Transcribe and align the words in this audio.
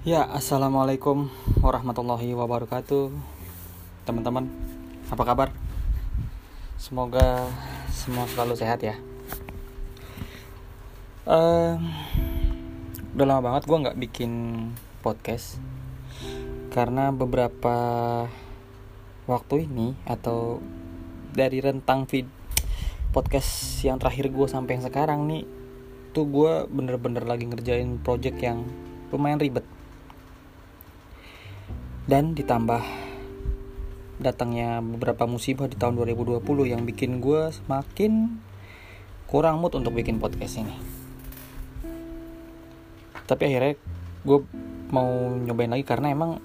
Ya, 0.00 0.24
assalamualaikum 0.24 1.28
warahmatullahi 1.60 2.32
wabarakatuh, 2.32 3.12
teman-teman. 4.08 4.48
Apa 5.12 5.28
kabar? 5.28 5.52
Semoga 6.80 7.44
semua 7.92 8.24
selalu 8.24 8.56
sehat 8.56 8.80
ya. 8.80 8.96
Um, 11.28 11.92
udah 13.12 13.26
lama 13.28 13.52
banget 13.52 13.68
gue 13.68 13.76
nggak 13.76 14.00
bikin 14.00 14.32
podcast 15.04 15.60
karena 16.72 17.12
beberapa 17.12 17.76
waktu 19.28 19.68
ini 19.68 20.00
atau 20.08 20.64
dari 21.36 21.60
rentang 21.60 22.08
feed 22.08 22.24
podcast 23.12 23.84
yang 23.84 24.00
terakhir 24.00 24.32
gue 24.32 24.48
sampai 24.48 24.80
yang 24.80 24.84
sekarang 24.88 25.28
nih 25.28 25.44
tuh 26.16 26.24
gue 26.24 26.64
bener-bener 26.72 27.28
lagi 27.28 27.44
ngerjain 27.44 28.00
project 28.00 28.40
yang 28.40 28.64
lumayan 29.12 29.36
ribet 29.36 29.68
dan 32.10 32.34
ditambah 32.34 32.82
datangnya 34.18 34.82
beberapa 34.82 35.30
musibah 35.30 35.70
di 35.70 35.78
tahun 35.78 35.94
2020 36.02 36.42
yang 36.66 36.82
bikin 36.82 37.22
gue 37.22 37.54
semakin 37.54 38.34
kurang 39.30 39.62
mood 39.62 39.78
untuk 39.78 39.94
bikin 39.94 40.18
podcast 40.18 40.58
ini. 40.58 40.74
Tapi 43.30 43.42
akhirnya 43.46 43.78
gue 44.26 44.38
mau 44.90 45.06
nyobain 45.38 45.70
lagi 45.70 45.86
karena 45.86 46.10
emang 46.10 46.42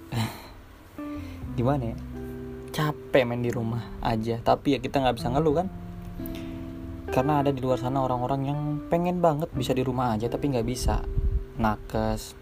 gimana 1.57 1.97
ya? 1.97 1.97
Capek 2.69 3.25
main 3.25 3.41
di 3.41 3.49
rumah 3.49 3.89
aja. 4.05 4.37
Tapi 4.45 4.77
ya 4.77 4.79
kita 4.79 5.01
nggak 5.01 5.17
bisa 5.17 5.33
ngeluh 5.33 5.65
kan? 5.65 5.67
Karena 7.09 7.41
ada 7.41 7.49
di 7.49 7.65
luar 7.65 7.81
sana 7.81 8.05
orang-orang 8.05 8.41
yang 8.45 8.59
pengen 8.85 9.17
banget 9.17 9.49
bisa 9.49 9.73
di 9.73 9.81
rumah 9.81 10.13
aja 10.13 10.29
tapi 10.29 10.53
nggak 10.53 10.67
bisa. 10.69 11.01
Nakes 11.57 12.37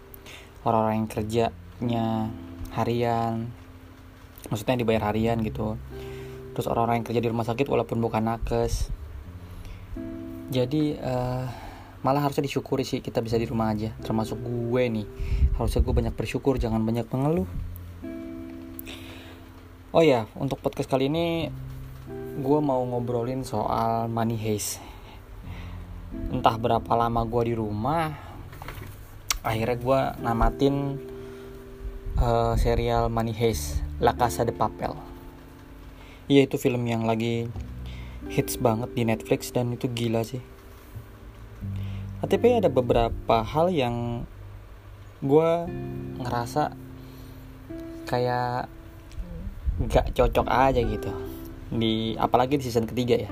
orang-orang 0.68 0.94
yang 1.00 1.08
kerjanya 1.08 2.06
harian. 2.74 3.48
Maksudnya 4.50 4.82
dibayar 4.82 5.10
harian 5.10 5.40
gitu. 5.40 5.78
Terus 6.54 6.66
orang-orang 6.70 7.02
yang 7.02 7.06
kerja 7.06 7.20
di 7.22 7.28
rumah 7.30 7.46
sakit 7.46 7.66
walaupun 7.66 7.98
bukan 7.98 8.22
nakes. 8.22 8.90
Jadi 10.52 10.98
uh, 11.00 11.46
malah 12.04 12.20
harusnya 12.20 12.44
disyukuri 12.44 12.84
sih 12.84 13.00
kita 13.00 13.24
bisa 13.24 13.40
di 13.40 13.46
rumah 13.48 13.72
aja. 13.72 13.90
Termasuk 14.02 14.38
gue 14.42 14.82
nih. 14.86 15.06
Harusnya 15.56 15.80
gue 15.80 15.94
banyak 15.94 16.14
bersyukur 16.14 16.60
jangan 16.60 16.82
banyak 16.84 17.06
mengeluh. 17.10 17.48
Oh 19.94 20.02
ya 20.02 20.26
untuk 20.34 20.58
podcast 20.58 20.90
kali 20.90 21.06
ini 21.06 21.54
gue 22.34 22.58
mau 22.58 22.82
ngobrolin 22.82 23.46
soal 23.46 24.10
money 24.10 24.34
heist. 24.34 24.82
Entah 26.34 26.58
berapa 26.58 26.92
lama 26.94 27.22
gue 27.22 27.42
di 27.50 27.54
rumah 27.54 28.10
akhirnya 29.44 29.76
gue 29.76 30.00
namatin 30.24 30.74
uh, 32.18 32.54
serial 32.58 33.10
Money 33.10 33.34
Heist 33.34 33.82
La 33.98 34.14
Casa 34.14 34.46
de 34.46 34.54
Papel. 34.54 34.92
Iya 36.30 36.46
itu 36.48 36.56
film 36.56 36.86
yang 36.88 37.04
lagi 37.04 37.48
hits 38.32 38.56
banget 38.56 38.90
di 38.96 39.02
Netflix 39.04 39.52
dan 39.52 39.74
itu 39.74 39.90
gila 39.90 40.24
sih. 40.24 40.40
Tapi 42.24 42.56
ada 42.56 42.72
beberapa 42.72 43.44
hal 43.44 43.68
yang 43.68 44.24
gue 45.20 45.50
ngerasa 46.24 46.72
kayak 48.08 48.72
gak 49.92 50.16
cocok 50.16 50.48
aja 50.48 50.80
gitu. 50.80 51.12
Di 51.68 52.16
apalagi 52.16 52.56
di 52.56 52.64
season 52.64 52.88
ketiga 52.88 53.28
ya. 53.28 53.30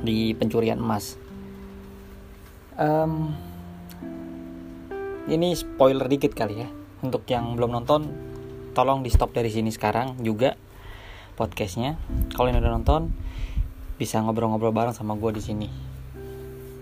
Di 0.00 0.32
pencurian 0.32 0.80
emas. 0.80 1.20
Um, 2.80 3.36
ini 5.28 5.52
spoiler 5.56 6.08
dikit 6.08 6.32
kali 6.36 6.64
ya 6.64 6.68
untuk 7.06 7.22
yang 7.30 7.54
belum 7.54 7.70
nonton 7.70 8.10
tolong 8.74 9.00
di 9.00 9.08
stop 9.08 9.32
dari 9.32 9.48
sini 9.48 9.70
sekarang 9.70 10.18
juga 10.20 10.58
podcastnya. 11.38 11.94
Kalau 12.34 12.50
yang 12.50 12.58
udah 12.58 12.72
nonton 12.76 13.14
bisa 13.96 14.20
ngobrol-ngobrol 14.20 14.74
bareng 14.74 14.92
sama 14.92 15.14
gue 15.14 15.30
di 15.38 15.42
sini. 15.42 15.68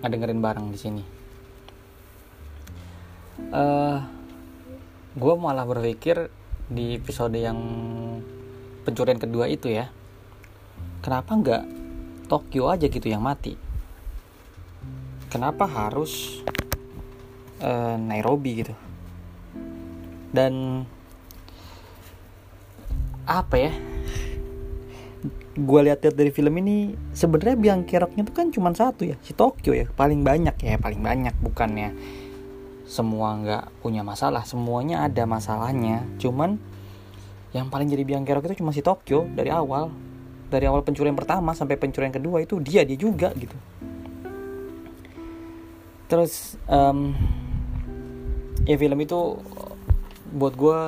Ngedengerin 0.00 0.40
bareng 0.40 0.66
di 0.72 0.78
sini. 0.80 1.04
Uh, 3.54 3.98
gue 5.14 5.34
malah 5.38 5.66
berpikir 5.68 6.32
di 6.66 6.96
episode 6.98 7.36
yang 7.36 7.58
pencurian 8.88 9.20
kedua 9.20 9.50
itu 9.50 9.68
ya 9.68 9.92
kenapa 11.04 11.36
nggak 11.36 11.64
Tokyo 12.24 12.72
aja 12.72 12.88
gitu 12.88 13.04
yang 13.04 13.20
mati? 13.20 13.52
Kenapa 15.28 15.68
harus 15.68 16.40
uh, 17.60 18.00
Nairobi 18.00 18.64
gitu 18.64 18.74
dan 20.34 20.82
apa 23.24 23.56
ya? 23.56 23.72
Gue 25.54 25.80
lihat-lihat 25.86 26.18
dari 26.18 26.34
film 26.34 26.58
ini 26.58 26.98
sebenarnya 27.14 27.54
biang 27.54 27.86
keroknya 27.86 28.26
tuh 28.26 28.34
kan 28.34 28.50
cuma 28.50 28.74
satu 28.74 29.06
ya 29.06 29.14
si 29.22 29.30
Tokyo 29.32 29.70
ya. 29.70 29.86
Paling 29.86 30.26
banyak 30.26 30.58
ya 30.58 30.74
paling 30.82 30.98
banyak 30.98 31.32
bukannya. 31.38 31.94
Semua 32.84 33.38
nggak 33.38 33.80
punya 33.80 34.02
masalah 34.02 34.42
semuanya 34.42 35.06
ada 35.06 35.22
masalahnya. 35.24 36.02
Cuman 36.18 36.58
yang 37.54 37.70
paling 37.70 37.86
jadi 37.86 38.02
biang 38.02 38.26
kerok 38.26 38.50
itu 38.50 38.66
cuma 38.66 38.74
si 38.74 38.82
Tokyo 38.82 39.30
dari 39.30 39.54
awal. 39.54 39.94
Dari 40.50 40.66
awal 40.66 40.82
pencurian 40.82 41.14
pertama 41.14 41.54
sampai 41.54 41.78
pencurian 41.78 42.10
kedua 42.10 42.42
itu 42.42 42.58
dia 42.58 42.82
dia 42.82 42.98
juga 42.98 43.30
gitu. 43.38 43.54
Terus 46.10 46.58
um, 46.66 47.14
ya 48.66 48.76
film 48.76 48.98
itu 49.00 49.38
buat 50.34 50.58
gue 50.58 50.78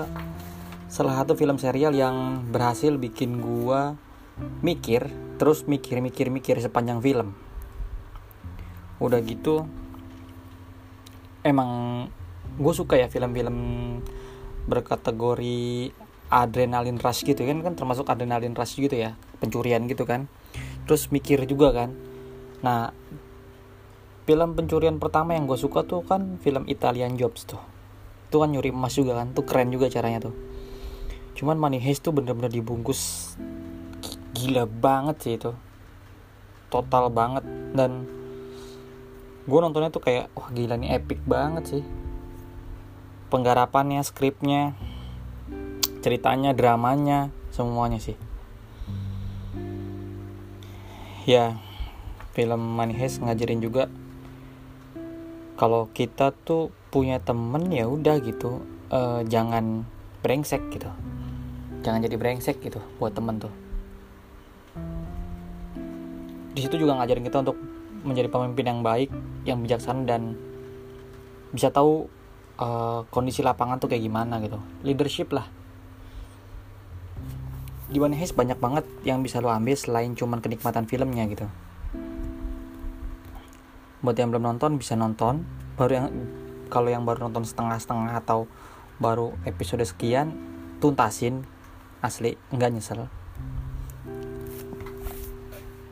salah 0.90 1.14
satu 1.22 1.38
film 1.38 1.54
serial 1.54 1.94
yang 1.94 2.42
berhasil 2.50 2.90
bikin 2.98 3.38
gue 3.38 3.94
mikir 4.66 5.06
terus 5.38 5.62
mikir 5.70 6.02
mikir 6.02 6.34
mikir 6.34 6.58
sepanjang 6.58 6.98
film. 6.98 7.38
Udah 8.98 9.22
gitu 9.22 9.70
emang 11.46 11.70
gue 12.58 12.74
suka 12.74 12.98
ya 12.98 13.06
film-film 13.06 13.54
berkategori 14.66 15.94
adrenalin 16.26 16.98
rush 16.98 17.22
gitu 17.22 17.46
kan 17.46 17.62
kan 17.62 17.78
termasuk 17.78 18.10
adrenalin 18.10 18.58
rush 18.58 18.82
gitu 18.82 18.98
ya 18.98 19.14
pencurian 19.38 19.86
gitu 19.86 20.02
kan. 20.02 20.26
Terus 20.90 21.14
mikir 21.14 21.46
juga 21.46 21.70
kan. 21.70 21.94
Nah 22.66 22.90
film 24.26 24.58
pencurian 24.58 24.98
pertama 24.98 25.38
yang 25.38 25.46
gue 25.46 25.54
suka 25.54 25.86
tuh 25.86 26.02
kan 26.02 26.42
film 26.42 26.66
Italian 26.66 27.14
Jobs 27.14 27.46
tuh 27.46 27.75
itu 28.36 28.44
kan 28.44 28.52
nyuri 28.52 28.68
emas 28.68 28.92
juga 28.92 29.16
kan 29.16 29.32
tuh 29.32 29.48
keren 29.48 29.72
juga 29.72 29.88
caranya 29.88 30.28
tuh. 30.28 30.36
Cuman 31.40 31.56
Money 31.56 31.80
Heist 31.80 32.04
tuh 32.04 32.12
bener-bener 32.12 32.52
dibungkus. 32.52 33.32
Gila 34.36 34.68
banget 34.68 35.16
sih 35.24 35.32
itu. 35.40 35.56
Total 36.68 37.08
banget. 37.08 37.48
Dan 37.72 38.04
gue 39.48 39.58
nontonnya 39.64 39.88
tuh 39.88 40.04
kayak 40.04 40.28
wah 40.36 40.52
gila 40.52 40.76
nih 40.76 41.00
epic 41.00 41.24
banget 41.24 41.64
sih. 41.80 41.84
Penggarapannya 43.32 44.04
skripnya 44.04 44.76
ceritanya 46.04 46.52
dramanya 46.52 47.32
semuanya 47.56 48.04
sih. 48.04 48.20
Ya 51.24 51.56
film 52.36 52.60
Money 52.60 53.00
Heist 53.00 53.24
ngajarin 53.24 53.64
juga 53.64 53.88
kalau 55.56 55.88
kita 55.88 56.36
tuh 56.36 56.68
punya 56.96 57.20
temen 57.20 57.68
ya 57.68 57.84
udah 57.84 58.16
gitu. 58.24 58.64
Uh, 58.88 59.20
jangan 59.28 59.84
brengsek 60.24 60.64
gitu. 60.72 60.88
Jangan 61.84 62.00
jadi 62.00 62.16
brengsek 62.16 62.64
gitu 62.64 62.80
buat 62.96 63.12
temen 63.12 63.36
tuh. 63.36 63.52
Di 66.56 66.64
situ 66.64 66.80
juga 66.80 66.96
ngajarin 66.96 67.28
kita 67.28 67.44
untuk 67.44 67.60
menjadi 68.00 68.32
pemimpin 68.32 68.64
yang 68.64 68.80
baik 68.80 69.12
yang 69.44 69.60
bijaksana 69.60 70.08
dan 70.08 70.40
bisa 71.52 71.68
tahu 71.68 72.08
uh, 72.56 73.04
kondisi 73.12 73.44
lapangan 73.44 73.76
tuh 73.76 73.92
kayak 73.92 74.08
gimana 74.08 74.40
gitu. 74.40 74.56
Leadership 74.80 75.36
lah. 75.36 75.44
Di 77.92 78.00
One 78.00 78.16
Heist 78.16 78.32
banyak 78.32 78.56
banget 78.56 78.88
yang 79.04 79.20
bisa 79.20 79.44
lo 79.44 79.52
ambil 79.52 79.76
selain 79.76 80.16
cuman 80.16 80.40
kenikmatan 80.40 80.88
filmnya 80.88 81.28
gitu. 81.28 81.44
Buat 84.00 84.16
yang 84.16 84.32
belum 84.32 84.48
nonton 84.48 84.80
bisa 84.80 84.96
nonton. 84.96 85.44
Baru 85.76 85.92
yang 85.92 86.08
kalau 86.66 86.90
yang 86.90 87.06
baru 87.06 87.30
nonton 87.30 87.46
setengah-setengah 87.46 88.18
atau 88.18 88.50
baru 88.98 89.36
episode 89.46 89.84
sekian 89.86 90.34
tuntasin. 90.82 91.46
Asli 92.04 92.36
nggak 92.52 92.70
nyesel. 92.70 93.08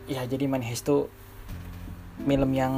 Ya 0.04 0.20
jadi 0.28 0.44
Money 0.44 0.68
Heist 0.68 0.84
tuh 0.84 1.08
film 2.20 2.50
yang 2.52 2.74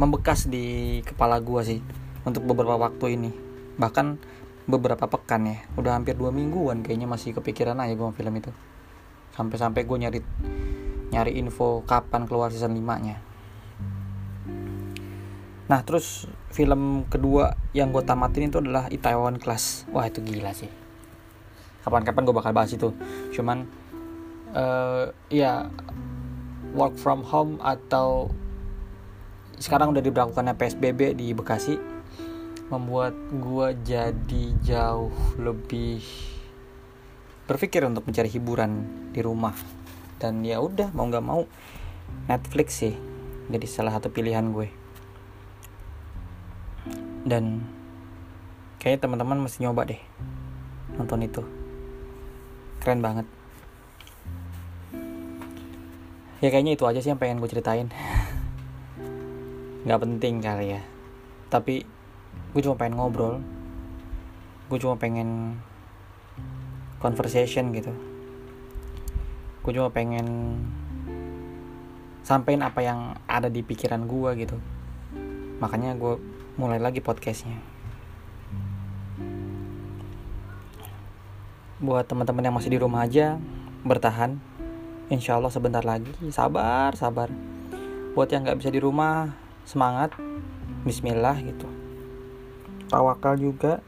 membekas 0.00 0.48
di 0.48 0.98
kepala 1.04 1.38
gua 1.44 1.62
sih 1.62 1.84
untuk 2.24 2.48
beberapa 2.48 2.80
waktu 2.80 3.20
ini. 3.20 3.30
Bahkan 3.76 4.06
beberapa 4.66 5.06
pekan 5.06 5.46
ya. 5.46 5.58
Udah 5.76 5.94
hampir 5.94 6.16
dua 6.16 6.32
mingguan 6.32 6.80
kayaknya 6.80 7.06
masih 7.06 7.36
kepikiran 7.36 7.78
aja 7.78 7.94
gua 7.94 8.16
film 8.16 8.32
itu. 8.40 8.50
Sampai-sampai 9.36 9.84
gue 9.84 9.98
nyari 10.00 10.20
nyari 11.12 11.36
info 11.38 11.84
kapan 11.84 12.24
keluar 12.24 12.48
season 12.50 12.72
5 12.72 13.04
nya 13.04 13.25
Nah 15.66 15.82
terus 15.82 16.30
film 16.54 17.06
kedua 17.10 17.58
yang 17.74 17.90
gue 17.90 18.02
tamatin 18.06 18.50
itu 18.50 18.62
adalah 18.62 18.86
Itaewon 18.86 19.42
Class. 19.42 19.86
Wah 19.90 20.06
itu 20.06 20.22
gila 20.22 20.54
sih. 20.54 20.70
Kapan-kapan 21.82 22.22
gue 22.22 22.34
bakal 22.34 22.54
bahas 22.54 22.70
itu. 22.70 22.94
Cuman 23.34 23.66
uh, 24.54 25.10
ya 25.26 25.66
work 26.74 26.94
from 26.94 27.26
home 27.26 27.58
atau 27.62 28.30
sekarang 29.58 29.90
udah 29.90 30.02
diberlakukannya 30.04 30.54
PSBB 30.54 31.18
di 31.18 31.32
Bekasi 31.34 31.74
membuat 32.70 33.14
gue 33.30 33.68
jadi 33.86 34.44
jauh 34.62 35.14
lebih 35.38 36.02
berpikir 37.46 37.86
untuk 37.86 38.06
mencari 38.06 38.30
hiburan 38.30 38.86
di 39.10 39.22
rumah. 39.22 39.54
Dan 40.18 40.46
ya 40.46 40.62
udah 40.62 40.94
mau 40.94 41.06
nggak 41.10 41.26
mau 41.26 41.42
Netflix 42.26 42.82
sih 42.82 42.94
jadi 43.46 43.66
salah 43.66 43.94
satu 43.94 44.10
pilihan 44.10 44.50
gue 44.50 44.85
dan 47.26 47.66
kayaknya 48.78 49.02
teman-teman 49.02 49.42
mesti 49.42 49.66
nyoba 49.66 49.82
deh 49.82 49.98
nonton 50.94 51.26
itu. 51.26 51.42
Keren 52.78 53.02
banget. 53.02 53.26
Ya 56.38 56.48
kayaknya 56.54 56.78
itu 56.78 56.86
aja 56.86 57.02
sih 57.02 57.10
yang 57.10 57.18
pengen 57.18 57.42
gue 57.42 57.50
ceritain. 57.50 57.90
Nggak 59.84 60.00
penting 60.06 60.38
kali 60.38 60.78
ya. 60.78 60.80
Tapi 61.50 61.82
gue 62.54 62.62
cuma 62.62 62.78
pengen 62.78 62.94
ngobrol. 62.94 63.42
Gue 64.70 64.78
cuma 64.78 64.94
pengen 64.94 65.58
conversation 67.02 67.74
gitu. 67.74 67.90
Gue 69.66 69.72
cuma 69.74 69.90
pengen 69.90 70.62
sampein 72.22 72.62
apa 72.62 72.86
yang 72.86 73.18
ada 73.26 73.50
di 73.50 73.66
pikiran 73.66 74.06
gue 74.06 74.30
gitu. 74.46 74.56
Makanya 75.58 75.98
gue 75.98 76.35
mulai 76.56 76.80
lagi 76.80 77.04
podcastnya. 77.04 77.60
Buat 81.76 82.08
teman-teman 82.08 82.48
yang 82.48 82.56
masih 82.56 82.72
di 82.72 82.80
rumah 82.80 83.04
aja 83.04 83.36
bertahan. 83.84 84.40
Insya 85.12 85.36
Allah 85.36 85.52
sebentar 85.52 85.84
lagi. 85.84 86.08
Sabar 86.32 86.96
sabar. 86.96 87.28
Buat 88.16 88.32
yang 88.32 88.48
nggak 88.48 88.64
bisa 88.64 88.72
di 88.72 88.80
rumah 88.80 89.36
semangat. 89.68 90.16
Bismillah 90.88 91.36
gitu. 91.44 91.68
Tawakal 92.88 93.36
juga. 93.36 93.84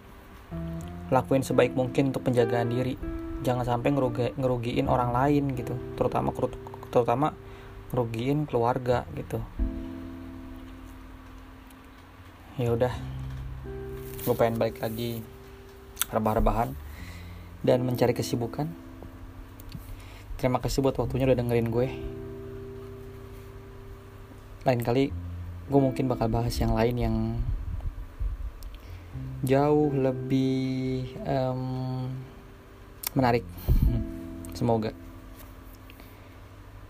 Lakuin 1.08 1.40
sebaik 1.40 1.72
mungkin 1.72 2.12
untuk 2.12 2.28
penjagaan 2.28 2.68
diri. 2.68 3.00
Jangan 3.48 3.64
sampai 3.64 3.96
ngerugi, 3.96 4.36
ngerugiin 4.36 4.92
orang 4.92 5.16
lain 5.16 5.56
gitu. 5.56 5.72
Terutama 5.96 6.36
terutama 6.92 7.32
ngerugiin 7.96 8.44
keluarga 8.44 9.08
gitu 9.16 9.40
ya 12.58 12.74
udah 12.74 12.90
gue 14.26 14.34
pengen 14.34 14.58
balik 14.58 14.82
lagi 14.82 15.22
rebah-rebahan 16.10 16.74
dan 17.62 17.86
mencari 17.86 18.10
kesibukan. 18.10 18.66
Terima 20.38 20.58
kasih 20.58 20.82
buat 20.82 20.98
waktunya 20.98 21.30
udah 21.30 21.38
dengerin 21.38 21.70
gue. 21.70 21.86
Lain 24.66 24.82
kali 24.82 25.14
gue 25.70 25.80
mungkin 25.80 26.10
bakal 26.10 26.26
bahas 26.26 26.54
yang 26.58 26.74
lain 26.74 26.96
yang 26.98 27.16
jauh 29.46 29.94
lebih 29.94 31.14
um, 31.22 32.10
menarik. 33.14 33.46
Semoga. 34.58 34.90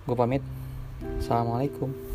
Gue 0.09 0.17
pamit. 0.17 0.41
Assalamualaikum 1.21 2.08